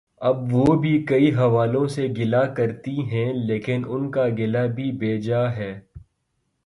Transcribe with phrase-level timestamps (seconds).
[0.21, 5.17] اب وہ بھی کئی حوالوں سے گلہ کرتی ہیں لیکن ان کا گلہ بھی بے
[5.21, 5.71] جا ہے۔